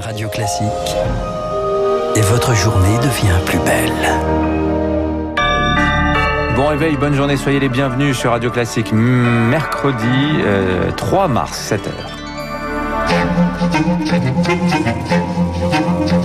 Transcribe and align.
Radio 0.00 0.28
Classique. 0.28 0.96
Et 2.16 2.20
votre 2.22 2.54
journée 2.54 2.96
devient 2.98 3.38
plus 3.44 3.58
belle. 3.58 3.92
Bon 6.56 6.66
réveil, 6.68 6.96
bonne 6.96 7.14
journée, 7.14 7.36
soyez 7.36 7.60
les 7.60 7.68
bienvenus 7.68 8.16
sur 8.16 8.30
Radio 8.30 8.50
Classique. 8.50 8.92
Mercredi 8.92 10.06
3 10.96 11.28
mars, 11.28 11.72
7h. 11.72 11.90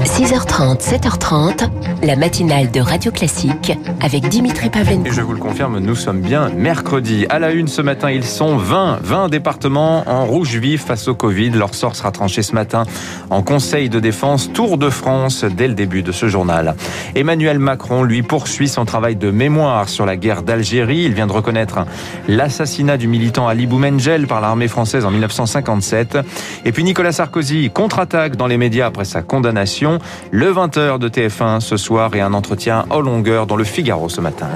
6h30, 0.05 0.81
7h30, 0.81 1.67
la 2.03 2.15
matinale 2.15 2.69
de 2.69 2.79
Radio 2.79 3.11
Classique 3.11 3.73
avec 4.01 4.29
Dimitri 4.29 4.69
Pavlenko. 4.69 5.07
Et 5.07 5.11
je 5.11 5.21
vous 5.21 5.33
le 5.33 5.39
confirme, 5.39 5.79
nous 5.79 5.95
sommes 5.95 6.21
bien 6.21 6.49
mercredi. 6.49 7.25
À 7.29 7.39
la 7.39 7.51
une 7.51 7.67
ce 7.67 7.81
matin, 7.81 8.11
ils 8.11 8.23
sont 8.23 8.55
20, 8.55 8.99
20 9.01 9.29
départements 9.29 10.03
en 10.07 10.25
rouge 10.25 10.57
vif 10.57 10.85
face 10.85 11.07
au 11.07 11.15
Covid. 11.15 11.49
Leur 11.49 11.73
sort 11.73 11.95
sera 11.95 12.11
tranché 12.11 12.43
ce 12.43 12.53
matin 12.53 12.83
en 13.31 13.41
Conseil 13.41 13.89
de 13.89 13.99
défense 13.99 14.53
Tour 14.53 14.77
de 14.77 14.91
France 14.91 15.43
dès 15.43 15.67
le 15.67 15.73
début 15.73 16.03
de 16.03 16.11
ce 16.11 16.27
journal. 16.27 16.75
Emmanuel 17.15 17.57
Macron, 17.57 18.03
lui, 18.03 18.21
poursuit 18.21 18.67
son 18.67 18.85
travail 18.85 19.15
de 19.15 19.31
mémoire 19.31 19.89
sur 19.89 20.05
la 20.05 20.17
guerre 20.17 20.43
d'Algérie. 20.43 21.01
Il 21.05 21.15
vient 21.15 21.27
de 21.27 21.33
reconnaître 21.33 21.79
l'assassinat 22.27 22.97
du 22.97 23.07
militant 23.07 23.47
Ali 23.47 23.65
Boumengel 23.65 24.27
par 24.27 24.39
l'armée 24.39 24.67
française 24.67 25.03
en 25.03 25.09
1957. 25.09 26.19
Et 26.63 26.71
puis 26.71 26.83
Nicolas 26.83 27.11
Sarkozy 27.11 27.71
contre-attaque 27.71 28.35
dans 28.35 28.47
les 28.47 28.57
médias 28.57 28.85
après 28.85 29.05
sa 29.05 29.23
condamnation. 29.23 29.94
Le 30.31 30.51
20h 30.51 30.99
de 30.99 31.09
TF1 31.09 31.59
ce 31.59 31.77
soir 31.77 32.15
et 32.15 32.21
un 32.21 32.33
entretien 32.33 32.85
en 32.89 32.99
longueur 32.99 33.47
dans 33.47 33.55
le 33.55 33.63
Figaro 33.63 34.09
ce 34.09 34.21
matin. 34.21 34.47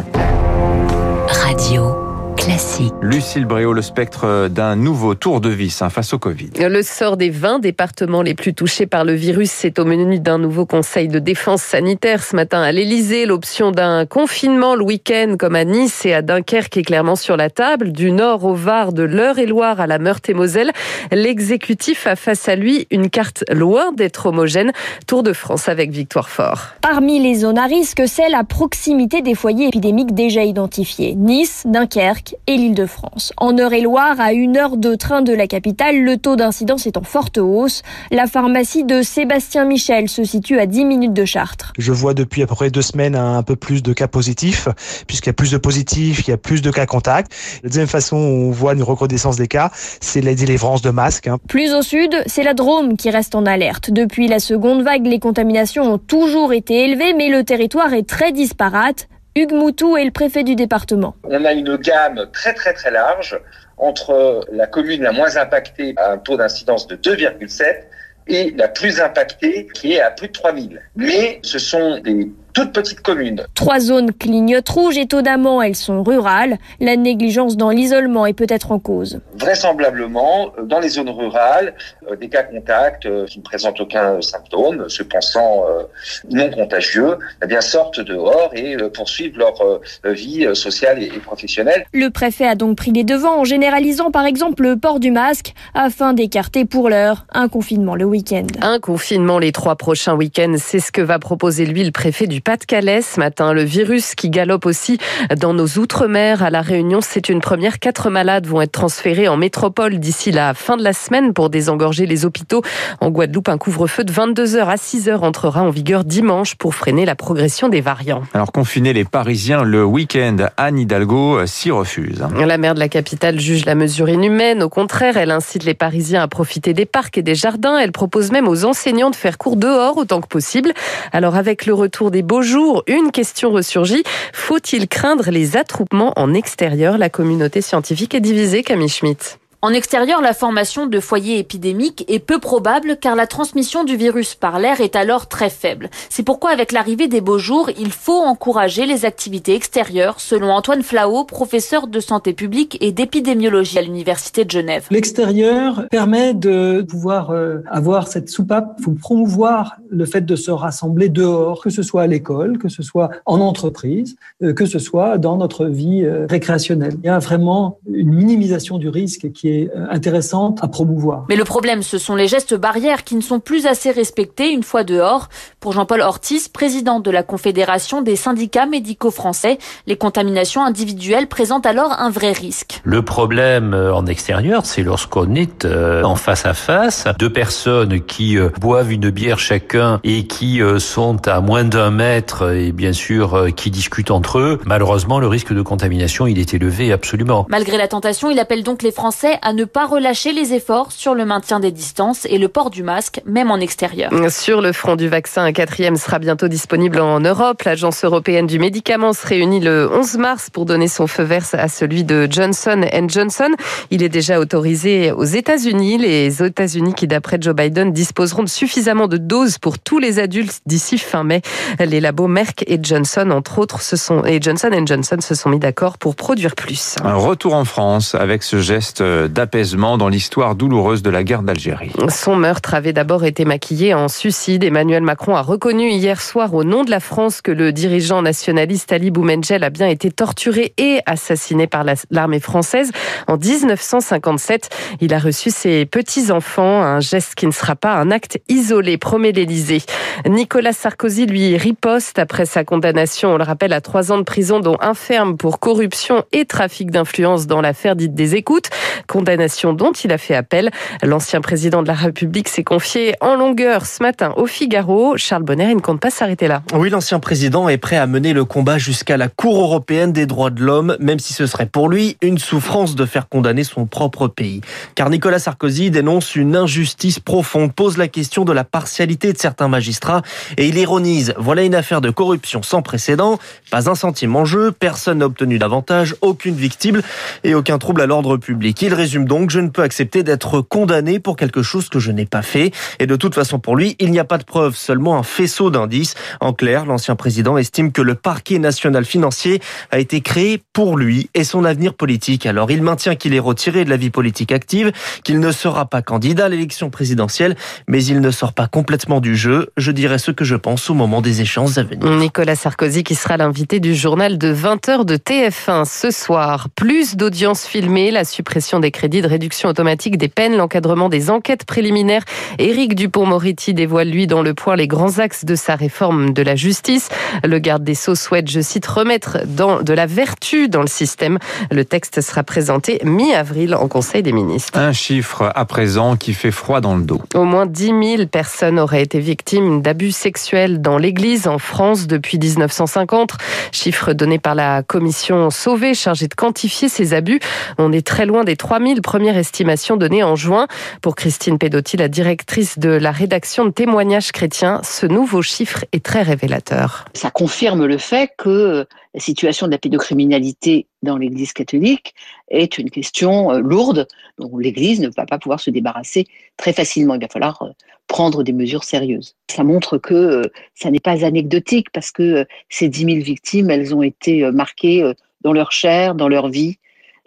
Radio. 1.27 2.08
Classique. 2.49 2.95
Lucille 3.03 3.45
Bréau, 3.45 3.73
le 3.73 3.83
spectre 3.83 4.47
d'un 4.47 4.75
nouveau 4.75 5.13
tour 5.13 5.39
de 5.39 5.49
vis 5.49 5.83
hein, 5.83 5.89
face 5.91 6.13
au 6.13 6.17
Covid. 6.17 6.49
Le 6.59 6.81
sort 6.81 7.15
des 7.15 7.29
20 7.29 7.59
départements 7.59 8.23
les 8.23 8.33
plus 8.33 8.55
touchés 8.55 8.87
par 8.87 9.03
le 9.03 9.13
virus, 9.13 9.51
c'est 9.51 9.77
au 9.77 9.85
menu 9.85 10.19
d'un 10.19 10.39
nouveau 10.39 10.65
conseil 10.65 11.09
de 11.09 11.19
défense 11.19 11.61
sanitaire 11.61 12.23
ce 12.23 12.35
matin 12.35 12.59
à 12.63 12.71
l'Elysée. 12.71 13.27
L'option 13.27 13.69
d'un 13.69 14.07
confinement 14.07 14.73
le 14.73 14.83
week-end 14.83 15.35
comme 15.37 15.53
à 15.53 15.63
Nice 15.63 16.07
et 16.07 16.13
à 16.15 16.23
Dunkerque 16.23 16.77
est 16.77 16.81
clairement 16.81 17.15
sur 17.15 17.37
la 17.37 17.51
table. 17.51 17.91
Du 17.91 18.11
nord 18.11 18.43
au 18.45 18.55
Var, 18.55 18.93
de 18.93 19.03
l'Eure-et-Loire 19.03 19.79
à 19.79 19.85
la 19.85 19.99
Meurthe-et-Moselle, 19.99 20.71
l'exécutif 21.11 22.07
a 22.07 22.15
face 22.15 22.49
à 22.49 22.55
lui 22.55 22.87
une 22.89 23.11
carte 23.11 23.43
loin 23.51 23.91
d'être 23.91 24.25
homogène. 24.25 24.71
Tour 25.05 25.21
de 25.21 25.33
France 25.33 25.69
avec 25.69 25.91
Victoire 25.91 26.29
Fort. 26.29 26.69
Parmi 26.81 27.19
les 27.19 27.35
zones 27.35 27.59
à 27.59 27.67
risque, 27.67 28.01
celle 28.07 28.33
à 28.33 28.43
proximité 28.43 29.21
des 29.21 29.35
foyers 29.35 29.67
épidémiques 29.67 30.15
déjà 30.15 30.43
identifiés. 30.43 31.13
Nice, 31.13 31.61
Dunkerque, 31.67 32.38
et 32.47 32.57
l'Île-de-France. 32.57 33.33
En 33.37 33.57
Eure-et-Loire, 33.57 34.19
à 34.19 34.33
une 34.33 34.57
heure 34.57 34.77
de 34.77 34.95
train 34.95 35.21
de 35.21 35.33
la 35.33 35.47
capitale, 35.47 36.01
le 36.01 36.17
taux 36.17 36.35
d'incidence 36.35 36.87
est 36.87 36.97
en 36.97 37.03
forte 37.03 37.37
hausse. 37.37 37.81
La 38.11 38.27
pharmacie 38.27 38.83
de 38.83 39.01
Sébastien 39.01 39.65
Michel 39.65 40.09
se 40.09 40.23
situe 40.23 40.59
à 40.59 40.65
10 40.65 40.85
minutes 40.85 41.13
de 41.13 41.25
Chartres. 41.25 41.73
Je 41.77 41.91
vois 41.91 42.13
depuis 42.13 42.43
à 42.43 42.47
peu 42.47 42.55
près 42.55 42.69
deux 42.69 42.81
semaines 42.81 43.15
un 43.15 43.43
peu 43.43 43.55
plus 43.55 43.83
de 43.83 43.93
cas 43.93 44.07
positifs, 44.07 44.67
puisqu'il 45.07 45.29
y 45.29 45.31
a 45.31 45.33
plus 45.33 45.51
de 45.51 45.57
positifs, 45.57 46.27
il 46.27 46.31
y 46.31 46.33
a 46.33 46.37
plus 46.37 46.61
de 46.61 46.71
cas 46.71 46.85
contacts. 46.85 47.31
La 47.63 47.69
deuxième 47.69 47.87
façon 47.87 48.17
où 48.17 48.47
on 48.47 48.51
voit 48.51 48.73
une 48.73 48.83
recrudescence 48.83 49.37
des 49.37 49.47
cas, 49.47 49.71
c'est 49.73 50.21
la 50.21 50.33
délivrance 50.33 50.81
de 50.81 50.89
masques. 50.89 51.27
Hein. 51.27 51.37
Plus 51.47 51.73
au 51.73 51.81
sud, 51.81 52.15
c'est 52.25 52.43
la 52.43 52.53
Drôme 52.53 52.97
qui 52.97 53.09
reste 53.09 53.35
en 53.35 53.45
alerte. 53.45 53.91
Depuis 53.91 54.27
la 54.27 54.39
seconde 54.39 54.83
vague, 54.83 55.05
les 55.05 55.19
contaminations 55.19 55.93
ont 55.93 55.97
toujours 55.97 56.53
été 56.53 56.85
élevées, 56.85 57.13
mais 57.13 57.29
le 57.29 57.43
territoire 57.43 57.93
est 57.93 58.07
très 58.07 58.31
disparate. 58.31 59.07
Hugues 59.35 59.53
Moutou 59.53 59.95
est 59.95 60.05
le 60.05 60.11
préfet 60.11 60.43
du 60.43 60.55
département. 60.55 61.15
On 61.23 61.45
a 61.45 61.53
une 61.53 61.77
gamme 61.77 62.27
très 62.33 62.53
très 62.53 62.73
très 62.73 62.91
large 62.91 63.39
entre 63.77 64.45
la 64.51 64.67
commune 64.67 65.03
la 65.03 65.11
moins 65.11 65.37
impactée 65.37 65.93
à 65.97 66.11
un 66.13 66.17
taux 66.17 66.37
d'incidence 66.37 66.87
de 66.87 66.95
2,7 66.95 67.83
et 68.27 68.51
la 68.51 68.67
plus 68.67 68.99
impactée 68.99 69.67
qui 69.73 69.93
est 69.93 70.01
à 70.01 70.11
plus 70.11 70.27
de 70.27 70.33
3000. 70.33 70.81
Mais 70.95 71.39
ce 71.43 71.59
sont 71.59 71.99
des 71.99 72.31
toutes 72.59 72.73
petites 72.73 73.01
communes. 73.01 73.45
Trois 73.55 73.79
zones 73.79 74.11
clignotent 74.11 74.67
rouge, 74.67 74.97
étonnamment 74.97 75.61
elles 75.61 75.77
sont 75.77 76.03
rurales. 76.03 76.57
La 76.81 76.97
négligence 76.97 77.55
dans 77.55 77.69
l'isolement 77.69 78.25
est 78.25 78.33
peut-être 78.33 78.73
en 78.73 78.79
cause. 78.79 79.21
Vraisemblablement, 79.35 80.51
dans 80.63 80.81
les 80.81 80.89
zones 80.89 81.09
rurales, 81.09 81.73
euh, 82.11 82.17
des 82.17 82.27
cas 82.27 82.43
contacts 82.43 83.05
euh, 83.05 83.25
qui 83.25 83.39
ne 83.39 83.43
présentent 83.43 83.79
aucun 83.79 84.21
symptôme, 84.21 84.89
se 84.89 85.03
pensant 85.03 85.63
euh, 85.69 85.83
non 86.29 86.49
contagieux, 86.49 87.17
eh 87.41 87.47
bien 87.47 87.61
sortent 87.61 88.01
dehors 88.01 88.51
et 88.53 88.75
poursuivent 88.93 89.37
leur 89.37 89.79
vie 90.03 90.47
sociale 90.53 91.01
et 91.01 91.07
professionnelle. 91.07 91.85
Le 91.93 92.09
préfet 92.09 92.45
a 92.45 92.55
donc 92.55 92.75
pris 92.75 92.91
les 92.91 93.03
devants 93.03 93.39
en 93.39 93.43
généralisant 93.45 94.11
par 94.11 94.25
exemple 94.25 94.63
le 94.63 94.77
port 94.77 94.99
du 94.99 95.11
masque 95.11 95.53
afin 95.73 96.13
d'écarter 96.13 96.65
pour 96.65 96.89
l'heure 96.89 97.25
un 97.31 97.47
confinement 97.47 97.95
le 97.95 98.05
week-end. 98.05 98.47
Un 98.61 98.79
confinement 98.79 99.39
les 99.39 99.51
trois 99.51 99.75
prochains 99.75 100.15
week-ends, 100.15 100.55
c'est 100.57 100.79
ce 100.79 100.91
que 100.91 101.01
va 101.01 101.19
proposer 101.19 101.65
lui 101.65 101.83
le 101.83 101.91
préfet 101.91 102.27
du 102.27 102.41
Pas-de-Calais 102.49 103.03
ce 103.03 103.19
matin. 103.19 103.53
Le 103.53 103.61
virus 103.61 104.15
qui 104.15 104.31
galope 104.31 104.65
aussi 104.65 104.97
dans 105.37 105.53
nos 105.53 105.67
outre-mer. 105.77 106.41
À 106.41 106.49
La 106.49 106.63
Réunion, 106.63 106.99
c'est 106.99 107.29
une 107.29 107.41
première. 107.41 107.77
Quatre 107.77 108.09
malades 108.09 108.47
vont 108.47 108.59
être 108.59 108.71
transférés 108.71 109.27
en 109.27 109.37
métropole 109.37 109.99
d'ici 109.99 110.31
la 110.31 110.55
fin 110.55 110.75
de 110.75 110.83
la 110.83 110.93
semaine 110.93 111.35
pour 111.35 111.51
désengorger 111.51 112.07
les 112.07 112.25
hôpitaux. 112.25 112.63
En 113.01 113.11
Guadeloupe, 113.11 113.49
un 113.49 113.59
couvre-feu 113.59 114.03
de 114.03 114.11
22h 114.11 114.65
à 114.65 114.77
6h 114.77 115.17
entrera 115.17 115.61
en 115.61 115.69
vigueur 115.69 116.03
dimanche 116.03 116.55
pour 116.55 116.73
freiner 116.73 117.05
la 117.05 117.13
progression 117.13 117.69
des 117.69 117.81
variants. 117.81 118.23
Alors, 118.33 118.51
confiner 118.51 118.93
les 118.93 119.05
Parisiens 119.05 119.61
le 119.61 119.85
week-end, 119.85 120.37
Anne 120.57 120.79
Hidalgo 120.79 121.45
s'y 121.45 121.69
refuse. 121.69 122.25
La 122.35 122.57
maire 122.57 122.73
de 122.73 122.79
la 122.79 122.89
capitale 122.89 123.39
juge 123.39 123.65
la 123.65 123.75
mesure 123.75 124.09
inhumaine. 124.09 124.63
Au 124.63 124.69
contraire, 124.69 125.17
elle 125.17 125.29
incite 125.29 125.65
les 125.65 125.75
Parisiens 125.75 126.23
à 126.23 126.27
profiter 126.27 126.73
des 126.73 126.87
parcs 126.87 127.15
et 127.15 127.21
des 127.21 127.35
jardins. 127.35 127.77
Elle 127.77 127.91
propose 127.91 128.31
même 128.31 128.47
aux 128.47 128.65
enseignants 128.65 129.11
de 129.11 129.15
faire 129.15 129.37
cours 129.37 129.55
dehors 129.55 129.97
autant 129.97 130.19
que 130.19 130.27
possible. 130.27 130.73
Alors, 131.11 131.35
avec 131.35 131.67
le 131.67 131.75
retour 131.75 132.09
des 132.09 132.23
beaux 132.29 132.43
jour, 132.43 132.83
une 132.85 133.09
question 133.09 133.49
ressurgit. 133.49 134.03
Faut-il 134.33 134.87
craindre 134.87 135.31
les 135.31 135.57
attroupements 135.57 136.13
en 136.15 136.35
extérieur? 136.35 136.99
La 136.99 137.09
communauté 137.09 137.59
scientifique 137.59 138.13
est 138.13 138.19
divisée, 138.19 138.61
Camille 138.61 138.87
Schmitt. 138.87 139.39
En 139.61 139.73
extérieur, 139.73 140.21
la 140.21 140.31
formation 140.31 140.87
de 140.87 141.01
foyers 141.01 141.37
épidémiques 141.37 142.05
est 142.07 142.19
peu 142.19 142.39
probable 142.39 142.95
car 142.95 143.17
la 143.17 143.27
transmission 143.27 143.83
du 143.83 143.97
virus 143.97 144.33
par 144.33 144.57
l'air 144.57 144.79
est 144.79 144.95
alors 144.95 145.27
très 145.27 145.49
faible. 145.49 145.89
C'est 146.09 146.23
pourquoi 146.23 146.51
avec 146.51 146.71
l'arrivée 146.71 147.09
des 147.09 147.19
beaux 147.19 147.39
jours, 147.39 147.69
il 147.77 147.91
faut 147.91 148.21
encourager 148.21 148.85
les 148.85 149.03
activités 149.03 149.55
extérieures, 149.55 150.21
selon 150.21 150.51
Antoine 150.51 150.81
Flao, 150.81 151.25
professeur 151.25 151.87
de 151.87 151.99
santé 151.99 152.31
publique 152.31 152.77
et 152.79 152.93
d'épidémiologie 152.93 153.79
à 153.79 153.81
l'Université 153.81 154.45
de 154.45 154.51
Genève. 154.51 154.87
L'extérieur 154.91 155.87
permet 155.91 156.33
de 156.33 156.81
pouvoir 156.83 157.31
euh, 157.31 157.57
avoir 157.69 158.07
cette 158.07 158.29
soupape, 158.29 158.79
il 158.87 158.95
promouvoir 158.95 159.75
le 159.89 160.05
fait 160.05 160.21
de 160.21 160.37
se 160.37 160.51
rassembler 160.51 161.09
dehors, 161.09 161.61
que 161.61 161.69
ce 161.69 161.83
soit 161.83 162.03
à 162.03 162.07
l'école, 162.07 162.59
que 162.59 162.69
ce 162.69 162.81
soit 162.81 163.09
en 163.25 163.41
entreprise, 163.41 164.15
euh, 164.41 164.53
que 164.53 164.65
ce 164.65 164.79
soit 164.79 165.17
dans 165.17 165.35
notre 165.35 165.65
vie 165.65 166.05
euh, 166.05 166.27
récréationnelle. 166.29 166.95
Il 167.03 167.07
y 167.07 167.09
a 167.09 167.19
vraiment 167.19 167.79
une 167.91 168.13
minimisation 168.13 168.77
du 168.77 168.87
risque 168.87 169.33
qui 169.33 169.48
est 169.48 169.48
euh, 169.49 169.87
intéressante 169.89 170.59
à 170.61 170.67
promouvoir. 170.67 171.25
Mais 171.29 171.35
le 171.35 171.43
problème, 171.43 171.83
ce 171.83 171.97
sont 171.97 172.15
les 172.15 172.27
gestes 172.27 172.53
barrières 172.55 173.03
qui 173.03 173.15
ne 173.15 173.21
sont 173.21 173.39
plus 173.39 173.65
assez 173.65 173.91
respectés 173.91 174.51
une 174.51 174.63
fois 174.63 174.83
dehors. 174.83 175.29
Pour 175.59 175.73
Jean-Paul 175.73 176.01
Ortiz, 176.01 176.47
président 176.47 176.99
de 176.99 177.11
la 177.11 177.23
Confédération 177.23 178.01
des 178.01 178.15
syndicats 178.15 178.65
médicaux 178.65 179.11
français, 179.11 179.57
les 179.87 179.97
contaminations 179.97 180.63
individuelles 180.63 181.27
présentent 181.27 181.65
alors 181.65 181.91
un 181.99 182.09
vrai 182.09 182.31
risque. 182.31 182.81
Le 182.83 183.01
problème 183.03 183.73
euh, 183.73 183.93
en 183.93 184.05
extérieur, 184.05 184.65
c'est 184.65 184.83
lorsqu'on 184.83 185.35
est 185.35 185.65
euh, 185.65 186.03
en 186.03 186.15
face 186.15 186.45
à 186.45 186.53
face, 186.53 187.05
deux 187.17 187.31
personnes 187.31 188.01
qui 188.01 188.37
boivent 188.59 188.91
une 188.91 189.09
bière 189.09 189.39
chacun 189.39 189.99
et 190.03 190.27
qui 190.27 190.61
sont 190.79 191.27
à 191.27 191.41
moins 191.41 191.63
d'un 191.63 191.91
mètre 191.91 192.51
et 192.53 192.71
bien 192.71 192.93
sûr 192.93 193.47
qui 193.55 193.71
discutent 193.71 194.11
entre 194.11 194.39
eux. 194.39 194.59
Malheureusement, 194.65 195.19
le 195.19 195.27
risque 195.27 195.53
de 195.53 195.61
contamination, 195.61 196.27
il 196.27 196.39
est 196.39 196.53
élevé 196.53 196.91
absolument. 196.91 197.45
Malgré 197.49 197.77
la 197.77 197.87
tentation, 197.87 198.29
il 198.29 198.39
appelle 198.39 198.63
donc 198.63 198.83
les 198.83 198.91
Français 198.91 199.38
à 199.41 199.53
ne 199.53 199.65
pas 199.65 199.85
relâcher 199.85 200.31
les 200.31 200.53
efforts 200.53 200.91
sur 200.91 201.15
le 201.15 201.25
maintien 201.25 201.59
des 201.59 201.71
distances 201.71 202.25
et 202.25 202.37
le 202.37 202.47
port 202.47 202.69
du 202.69 202.83
masque, 202.83 203.21
même 203.25 203.51
en 203.51 203.57
extérieur. 203.57 204.11
Sur 204.29 204.61
le 204.61 204.71
front 204.71 204.95
du 204.95 205.07
vaccin, 205.07 205.43
un 205.43 205.51
quatrième 205.51 205.95
sera 205.95 206.19
bientôt 206.19 206.47
disponible 206.47 206.99
en 206.99 207.19
Europe. 207.19 207.61
L'Agence 207.63 208.03
européenne 208.03 208.47
du 208.47 208.59
médicament 208.59 209.13
se 209.13 209.25
réunit 209.25 209.59
le 209.59 209.89
11 209.91 210.17
mars 210.17 210.49
pour 210.49 210.65
donner 210.65 210.87
son 210.87 211.07
feu 211.07 211.23
vert 211.23 211.45
à 211.53 211.67
celui 211.67 212.03
de 212.03 212.27
Johnson 212.29 212.85
Johnson. 213.07 213.51
Il 213.91 214.03
est 214.03 214.09
déjà 214.09 214.39
autorisé 214.39 215.11
aux 215.11 215.23
États-Unis. 215.23 215.97
Les 215.97 216.43
États-Unis 216.43 216.93
qui, 216.93 217.07
d'après 217.07 217.37
Joe 217.39 217.55
Biden, 217.55 217.91
disposeront 217.91 218.43
de 218.43 218.49
suffisamment 218.49 219.07
de 219.07 219.17
doses 219.17 219.57
pour 219.57 219.79
tous 219.79 219.99
les 219.99 220.19
adultes 220.19 220.61
d'ici 220.65 220.97
fin 220.97 221.23
mai. 221.23 221.41
Les 221.79 221.99
labos 221.99 222.27
Merck 222.27 222.63
et 222.67 222.79
Johnson, 222.81 223.31
entre 223.31 223.59
autres, 223.59 223.81
se 223.81 223.95
sont, 223.95 224.23
et 224.25 224.41
Johnson 224.41 224.69
Johnson 224.85 225.17
se 225.21 225.35
sont 225.35 225.49
mis 225.49 225.59
d'accord 225.59 225.97
pour 225.97 226.15
produire 226.15 226.55
plus. 226.55 226.95
Un 227.03 227.15
retour 227.15 227.53
en 227.53 227.65
France 227.65 228.15
avec 228.15 228.43
ce 228.43 228.59
geste 228.59 229.01
d'apaisement 229.29 229.97
dans 229.97 230.09
l'histoire 230.09 230.55
douloureuse 230.55 231.01
de 231.01 231.09
la 231.09 231.23
guerre 231.23 231.43
d'Algérie. 231.43 231.91
Son 232.09 232.35
meurtre 232.35 232.73
avait 232.73 232.93
d'abord 232.93 233.25
été 233.25 233.45
maquillé 233.45 233.93
en 233.93 234.07
suicide. 234.07 234.63
Emmanuel 234.63 235.03
Macron 235.03 235.35
a 235.35 235.41
reconnu 235.41 235.89
hier 235.89 236.21
soir 236.21 236.53
au 236.53 236.63
nom 236.63 236.83
de 236.83 236.91
la 236.91 236.99
France 236.99 237.41
que 237.41 237.51
le 237.51 237.71
dirigeant 237.71 238.21
nationaliste 238.21 238.91
Ali 238.91 239.11
Boumengel 239.11 239.63
a 239.63 239.69
bien 239.69 239.87
été 239.87 240.11
torturé 240.11 240.73
et 240.77 240.99
assassiné 241.05 241.67
par 241.67 241.85
l'armée 242.11 242.39
française 242.39 242.91
en 243.27 243.37
1957. 243.37 244.69
Il 245.01 245.13
a 245.13 245.19
reçu 245.19 245.51
ses 245.51 245.85
petits-enfants, 245.85 246.81
un 246.81 246.99
geste 246.99 247.35
qui 247.35 247.45
ne 247.47 247.51
sera 247.51 247.75
pas 247.75 247.95
un 247.95 248.11
acte 248.11 248.39
isolé, 248.49 248.97
promet 248.97 249.31
l'Élysée. 249.31 249.81
Nicolas 250.27 250.73
Sarkozy, 250.73 251.25
lui, 251.25 251.57
riposte 251.57 252.19
après 252.19 252.45
sa 252.45 252.63
condamnation, 252.63 253.33
on 253.33 253.37
le 253.37 253.43
rappelle, 253.43 253.73
à 253.73 253.81
trois 253.81 254.11
ans 254.11 254.17
de 254.17 254.23
prison, 254.23 254.59
dont 254.59 254.77
un 254.81 254.93
ferme 254.93 255.37
pour 255.37 255.59
corruption 255.59 256.23
et 256.31 256.45
trafic 256.45 256.91
d'influence 256.91 257.47
dans 257.47 257.61
l'affaire 257.61 257.95
dite 257.95 258.13
des 258.13 258.35
écoutes. 258.35 258.69
Condamnation 259.09 259.73
dont 259.73 259.91
il 259.91 260.11
a 260.11 260.19
fait 260.19 260.35
appel. 260.35 260.69
L'ancien 261.01 261.41
président 261.41 261.81
de 261.81 261.87
la 261.87 261.95
République 261.95 262.47
s'est 262.47 262.63
confié 262.63 263.15
en 263.21 263.35
longueur 263.35 263.87
ce 263.87 264.03
matin 264.03 264.35
au 264.37 264.45
Figaro. 264.45 265.17
Charles 265.17 265.41
Bonner, 265.41 265.71
il 265.71 265.77
ne 265.77 265.81
compte 265.81 265.99
pas 265.99 266.11
s'arrêter 266.11 266.47
là. 266.47 266.61
Oui, 266.73 266.91
l'ancien 266.91 267.19
président 267.19 267.69
est 267.69 267.79
prêt 267.79 267.97
à 267.97 268.05
mener 268.05 268.33
le 268.33 268.45
combat 268.45 268.77
jusqu'à 268.77 269.17
la 269.17 269.27
Cour 269.27 269.63
européenne 269.63 270.13
des 270.13 270.27
droits 270.27 270.51
de 270.51 270.61
l'homme, 270.61 270.95
même 270.99 271.17
si 271.17 271.33
ce 271.33 271.47
serait 271.47 271.65
pour 271.65 271.89
lui 271.89 272.17
une 272.21 272.37
souffrance 272.37 272.93
de 272.93 273.03
faire 273.07 273.27
condamner 273.27 273.63
son 273.63 273.87
propre 273.87 274.27
pays. 274.27 274.61
Car 274.93 275.09
Nicolas 275.09 275.39
Sarkozy 275.39 275.89
dénonce 275.89 276.35
une 276.35 276.55
injustice 276.55 277.19
profonde, 277.19 277.73
pose 277.73 277.97
la 277.97 278.07
question 278.07 278.45
de 278.45 278.53
la 278.53 278.63
partialité 278.63 279.33
de 279.33 279.39
certains 279.39 279.69
magistrats 279.69 280.21
et 280.57 280.67
il 280.67 280.77
ironise. 280.77 281.33
Voilà 281.35 281.63
une 281.63 281.73
affaire 281.73 282.01
de 282.01 282.11
corruption 282.11 282.61
sans 282.61 282.83
précédent, 282.83 283.39
pas 283.71 283.89
un 283.89 283.95
centime 283.95 284.35
en 284.35 284.45
jeu, 284.45 284.71
personne 284.71 285.17
n'a 285.17 285.25
obtenu 285.25 285.57
d'avantage, 285.57 286.15
aucune 286.21 286.55
victime 286.55 287.01
et 287.43 287.55
aucun 287.55 287.79
trouble 287.79 288.01
à 288.01 288.05
l'ordre 288.05 288.37
public. 288.37 288.79
Il 288.83 288.98
résume 288.99 289.25
donc, 289.25 289.49
je 289.49 289.59
ne 289.59 289.69
peux 289.69 289.81
accepter 289.81 290.23
d'être 290.23 290.61
condamné 290.61 291.19
pour 291.19 291.37
quelque 291.37 291.63
chose 291.63 291.87
que 291.87 291.99
je 291.99 292.11
n'ai 292.11 292.25
pas 292.25 292.41
fait. 292.41 292.71
Et 292.99 293.07
de 293.07 293.15
toute 293.15 293.33
façon, 293.33 293.57
pour 293.59 293.75
lui, 293.75 293.95
il 293.99 294.11
n'y 294.11 294.19
a 294.19 294.25
pas 294.25 294.37
de 294.37 294.43
preuve, 294.43 294.75
seulement 294.75 295.17
un 295.17 295.23
faisceau 295.23 295.69
d'indices. 295.71 296.15
En 296.41 296.53
clair, 296.53 296.85
l'ancien 296.85 297.15
président 297.15 297.57
estime 297.57 297.91
que 297.91 298.01
le 298.01 298.15
parquet 298.15 298.59
national 298.59 299.05
financier 299.05 299.61
a 299.91 299.99
été 299.99 300.19
créé 300.19 300.61
pour 300.73 300.97
lui 300.97 301.29
et 301.33 301.43
son 301.43 301.63
avenir 301.63 301.93
politique. 301.93 302.45
Alors, 302.45 302.71
il 302.71 302.81
maintient 302.83 303.15
qu'il 303.15 303.33
est 303.33 303.39
retiré 303.39 303.85
de 303.85 303.89
la 303.89 303.97
vie 303.97 304.09
politique 304.09 304.51
active, 304.51 304.91
qu'il 305.23 305.39
ne 305.39 305.51
sera 305.51 305.85
pas 305.85 306.01
candidat 306.01 306.45
à 306.45 306.49
l'élection 306.49 306.89
présidentielle, 306.89 307.55
mais 307.87 308.03
il 308.03 308.19
ne 308.19 308.31
sort 308.31 308.53
pas 308.53 308.67
complètement 308.67 309.21
du 309.21 309.35
jeu. 309.35 309.69
Je 309.77 309.91
dirais 309.91 310.17
ce 310.17 310.31
que 310.31 310.43
je 310.43 310.55
pense 310.55 310.89
au 310.89 310.93
moment 310.93 311.21
des 311.21 311.41
échanges 311.41 311.77
à 311.77 311.83
venir. 311.83 312.05
Nicolas 312.17 312.55
Sarkozy 312.55 313.03
qui 313.03 313.15
sera 313.15 313.37
l'invité 313.37 313.79
du 313.79 313.95
journal 313.95 314.37
de 314.37 314.53
20h 314.53 315.05
de 315.05 315.15
TF1 315.15 315.85
ce 315.85 316.11
soir. 316.11 316.67
Plus 316.75 317.15
d'audience 317.15 317.65
filmée, 317.65 318.11
la 318.11 318.25
suppression 318.25 318.79
des 318.79 318.88
crédits 318.91 319.21
de 319.21 319.27
réduction 319.27 319.69
automatique 319.69 320.17
des 320.17 320.27
peines, 320.27 320.55
l'encadrement 320.57 321.09
des 321.09 321.29
enquêtes 321.29 321.65
préliminaires. 321.65 322.23
Éric 322.57 322.95
Dupont-Moretti 322.95 323.73
dévoile 323.73 324.09
lui 324.09 324.27
dans 324.27 324.41
le 324.41 324.53
point 324.53 324.75
les 324.75 324.87
grands 324.87 325.19
axes 325.19 325.45
de 325.45 325.55
sa 325.55 325.75
réforme 325.75 326.33
de 326.33 326.41
la 326.41 326.55
justice. 326.55 327.09
Le 327.43 327.59
garde 327.59 327.83
des 327.83 327.95
Sceaux 327.95 328.15
souhaite, 328.15 328.49
je 328.49 328.61
cite, 328.61 328.85
remettre 328.85 329.39
dans 329.45 329.81
de 329.81 329.93
la 329.93 330.05
vertu 330.05 330.69
dans 330.69 330.81
le 330.81 330.87
système. 330.87 331.39
Le 331.71 331.85
texte 331.85 332.21
sera 332.21 332.43
présenté 332.43 332.99
mi-avril 333.03 333.75
en 333.75 333.87
Conseil 333.87 334.23
des 334.23 334.31
ministres. 334.31 334.77
Un 334.79 334.93
chiffre 334.93 335.51
à 335.55 335.65
présent 335.65 336.15
qui 336.15 336.33
fait 336.33 336.51
froid 336.51 336.81
dans 336.81 336.95
le 336.95 337.03
dos. 337.03 337.21
Au 337.35 337.43
moins 337.43 337.65
10 337.65 337.85
000 338.17 338.25
personnes 338.27 338.79
auraient 338.79 339.01
été 339.01 339.19
victimes 339.19 339.81
d'abus 339.81 340.11
sexuels 340.11 340.81
dans 340.81 340.97
l'Église 340.97 341.47
en 341.47 341.57
France 341.57 342.07
depuis 342.07 342.37
1950. 342.39 343.33
Chiffre 343.71 344.13
donné 344.13 344.39
par 344.39 344.55
la 344.55 344.83
commission 344.83 345.49
Sauvé 345.49 345.93
chargée 345.93 346.27
de 346.27 346.33
quantifier 346.33 346.89
ces 346.89 347.13
abus. 347.13 347.39
On 347.77 347.91
est 347.91 348.05
très 348.05 348.25
loin 348.25 348.43
des 348.43 348.55
3000 348.79 349.01
premières 349.01 349.35
estimations 349.35 349.97
données 349.97 350.23
en 350.23 350.37
juin. 350.37 350.65
Pour 351.01 351.15
Christine 351.15 351.57
Pedotti, 351.57 351.97
la 351.97 352.07
directrice 352.07 352.79
de 352.79 352.91
la 352.91 353.11
rédaction 353.11 353.65
de 353.65 353.71
témoignages 353.71 354.31
chrétiens, 354.31 354.79
ce 354.85 355.05
nouveau 355.05 355.41
chiffre 355.41 355.83
est 355.91 356.01
très 356.01 356.21
révélateur. 356.21 357.03
Ça 357.13 357.29
confirme 357.29 357.85
le 357.85 357.97
fait 357.97 358.31
que 358.37 358.87
la 359.13 359.19
situation 359.19 359.65
de 359.65 359.73
la 359.73 359.79
pédocriminalité 359.79 360.87
dans 361.03 361.17
l'Église 361.17 361.51
catholique 361.51 362.15
est 362.49 362.77
une 362.77 362.89
question 362.89 363.51
euh, 363.51 363.59
lourde 363.59 364.07
dont 364.37 364.57
l'Église 364.57 365.01
ne 365.01 365.09
va 365.09 365.25
pas 365.25 365.39
pouvoir 365.39 365.59
se 365.59 365.71
débarrasser 365.71 366.25
très 366.55 366.71
facilement. 366.71 367.15
Il 367.15 367.21
va 367.21 367.27
falloir 367.27 367.61
euh, 367.63 367.71
prendre 368.07 368.43
des 368.43 368.53
mesures 368.53 368.85
sérieuses. 368.85 369.35
Ça 369.51 369.65
montre 369.65 369.97
que 369.97 370.13
euh, 370.13 370.41
ça 370.73 370.89
n'est 370.89 371.01
pas 371.01 371.25
anecdotique 371.25 371.87
parce 371.91 372.11
que 372.11 372.45
ces 372.69 372.87
10 372.87 372.99
000 373.03 373.17
victimes, 373.25 373.71
elles 373.71 373.93
ont 373.93 374.03
été 374.03 374.49
marquées 374.51 375.03
dans 375.41 375.51
leur 375.51 375.73
chair, 375.73 376.15
dans 376.15 376.29
leur 376.29 376.47
vie. 376.47 376.77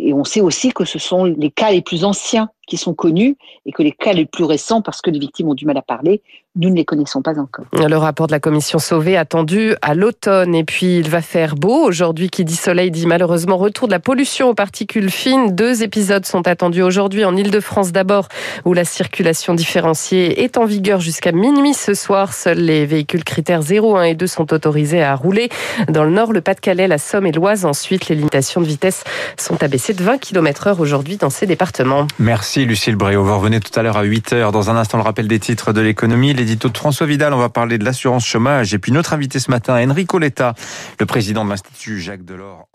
Et 0.05 0.13
on 0.13 0.25
sait 0.25 0.41
aussi 0.41 0.73
que 0.73 0.85
ce 0.85 0.99
sont 0.99 1.25
les 1.25 1.51
cas 1.51 1.71
les 1.71 1.81
plus 1.81 2.05
anciens 2.05 2.51
qui 2.67 2.76
sont 2.76 2.94
connus 2.94 3.37
et 3.67 3.73
que 3.73 3.82
les 3.82 3.93
cas 3.93 4.12
les 4.12 4.26
plus 4.26 4.44
récents, 4.44 4.82
parce 4.82 5.00
que 5.00 5.11
les 5.11 5.19
victimes 5.19 5.49
ont 5.49 5.55
du 5.55 5.67
mal 5.67 5.76
à 5.76 5.82
parler, 5.82 6.23
nous 6.55 6.69
ne 6.69 6.75
les 6.75 6.85
connaissons 6.85 7.23
pas 7.23 7.38
encore. 7.38 7.64
Le 7.73 7.97
rapport 7.97 8.26
de 8.26 8.32
la 8.32 8.41
commission 8.41 8.79
Sauvé 8.79 9.17
attendu 9.17 9.75
à 9.81 9.94
l'automne 9.94 10.55
et 10.55 10.64
puis 10.64 10.99
il 10.99 11.09
va 11.09 11.23
faire 11.23 11.55
beau. 11.55 11.82
Aujourd'hui, 11.82 12.29
qui 12.29 12.44
dit 12.44 12.56
soleil 12.56 12.91
dit 12.91 13.06
malheureusement 13.06 13.56
retour 13.56 13.88
de 13.88 13.93
la 13.93 14.00
pollution 14.00 14.50
aux 14.50 14.55
particules 14.55 15.11
fines. 15.11 15.55
Deux 15.55 15.82
épisodes 15.82 16.26
sont 16.26 16.47
attendus 16.47 16.82
aujourd'hui 16.82 17.25
en 17.25 17.35
Ile-de-France 17.37 17.93
d'abord, 17.93 18.29
où 18.67 18.75
la 18.75 18.85
circulation 18.85 19.55
différenciée 19.55 20.43
est 20.44 20.58
en 20.58 20.67
vigueur 20.67 21.00
jusqu'à 21.00 21.32
minuit 21.32 21.73
ce 21.73 21.94
soir. 21.94 22.35
Seuls 22.35 22.58
les 22.58 22.85
véhicules 22.85 23.25
critères 23.25 23.62
0, 23.62 23.97
1 23.97 24.03
et 24.05 24.15
2 24.15 24.26
sont 24.26 24.53
autorisés 24.53 25.03
à 25.03 25.17
rouler. 25.17 25.49
Dans 25.88 26.05
le 26.05 26.11
nord, 26.11 26.35
le 26.35 26.43
Pas-de-Calais, 26.43 26.87
la 26.87 26.99
Somme 26.99 27.26
et 27.26 27.32
l'Oise. 27.32 27.65
Ensuite, 27.65 28.08
les 28.08 28.15
limitations 28.15 28.61
de 28.61 28.67
vitesse 28.67 29.05
sont 29.38 29.62
abaissées 29.62 29.94
de 29.94 30.03
20 30.03 30.19
km 30.19 30.67
heure 30.67 30.81
aujourd'hui 30.81 31.17
dans 31.17 31.31
ces 31.31 31.47
départements. 31.47 32.06
Merci 32.19 32.52
Lucille 32.61 32.97
Bréau. 32.97 33.25
Vous 33.25 33.35
revenez 33.35 33.61
tout 33.61 33.79
à 33.79 33.83
l'heure 33.83 33.97
à 33.97 34.03
8 34.03 34.35
h 34.35 34.53
Dans 34.53 34.69
un 34.69 34.77
instant, 34.77 34.99
le 34.99 35.03
rappel 35.03 35.27
des 35.27 35.41
titres 35.41 35.73
de 35.73 35.81
l'économie 35.81 36.35
l'édito 36.35 36.69
de 36.69 36.77
François 36.77 37.07
Vidal. 37.07 37.33
On 37.33 37.39
va 37.39 37.49
parler 37.49 37.79
de 37.79 37.85
l'assurance 37.85 38.27
chômage. 38.27 38.75
Et 38.75 38.79
puis 38.79 38.93
notre 38.93 39.15
invité 39.15 39.39
ce 39.39 39.51
matin, 39.51 39.75
Enrico 39.83 40.19
Letta, 40.19 40.55
le 41.01 41.07
président 41.07 41.45
de 41.45 41.51
l'Institut 41.51 42.01
Jacques 42.01 42.25
Delors. 42.25 42.69